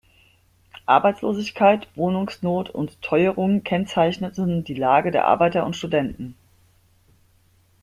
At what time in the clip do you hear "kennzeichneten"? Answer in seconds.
3.63-4.63